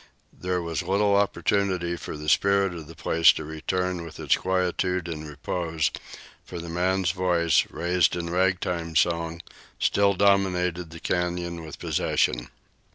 There 0.33 0.63
was 0.63 0.81
little 0.81 1.15
opportunity 1.15 1.95
for 1.95 2.17
the 2.17 2.27
spirit 2.27 2.73
of 2.73 2.87
the 2.87 2.95
place 2.95 3.31
to 3.33 3.45
return 3.45 4.03
with 4.03 4.19
its 4.19 4.35
quietude 4.35 5.07
and 5.07 5.29
repose, 5.29 5.91
for 6.43 6.57
the 6.57 6.69
man's 6.69 7.11
voice, 7.11 7.67
raised 7.69 8.15
in 8.15 8.31
ragtime 8.31 8.95
song, 8.95 9.43
still 9.77 10.15
dominated 10.15 10.89
the 10.89 10.99
canyon 10.99 11.63
with 11.63 11.77
possession. 11.77 12.47